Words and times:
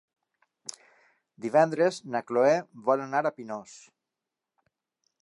Divendres 1.45 2.01
na 2.15 2.23
Cloè 2.31 2.57
vol 2.91 3.07
anar 3.07 3.25
a 3.31 3.35
Pinós. 3.39 3.79